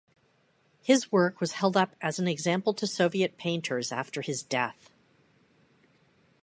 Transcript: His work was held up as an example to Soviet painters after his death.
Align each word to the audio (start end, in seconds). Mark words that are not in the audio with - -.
His 0.81 1.11
work 1.11 1.39
was 1.39 1.51
held 1.51 1.77
up 1.77 1.95
as 2.01 2.17
an 2.17 2.27
example 2.27 2.73
to 2.73 2.87
Soviet 2.87 3.37
painters 3.37 3.91
after 3.91 4.23
his 4.23 4.41
death. 4.41 4.89